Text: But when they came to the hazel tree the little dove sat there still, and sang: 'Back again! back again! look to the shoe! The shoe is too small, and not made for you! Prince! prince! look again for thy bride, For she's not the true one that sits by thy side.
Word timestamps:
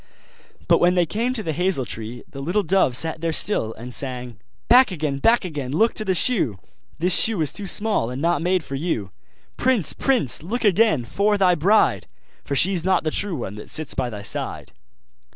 But 0.67 0.79
when 0.79 0.95
they 0.95 1.05
came 1.05 1.31
to 1.35 1.43
the 1.43 1.53
hazel 1.53 1.85
tree 1.85 2.23
the 2.27 2.41
little 2.41 2.63
dove 2.63 2.97
sat 2.97 3.21
there 3.21 3.31
still, 3.31 3.71
and 3.75 3.93
sang: 3.93 4.39
'Back 4.67 4.89
again! 4.89 5.19
back 5.19 5.45
again! 5.45 5.71
look 5.71 5.93
to 5.93 6.03
the 6.03 6.15
shoe! 6.15 6.57
The 6.97 7.11
shoe 7.11 7.39
is 7.41 7.53
too 7.53 7.67
small, 7.67 8.09
and 8.09 8.19
not 8.19 8.41
made 8.41 8.63
for 8.63 8.73
you! 8.73 9.11
Prince! 9.57 9.93
prince! 9.93 10.41
look 10.41 10.63
again 10.63 11.05
for 11.05 11.37
thy 11.37 11.53
bride, 11.53 12.07
For 12.43 12.55
she's 12.55 12.83
not 12.83 13.03
the 13.03 13.11
true 13.11 13.35
one 13.35 13.53
that 13.57 13.69
sits 13.69 13.93
by 13.93 14.09
thy 14.09 14.23
side. 14.23 14.71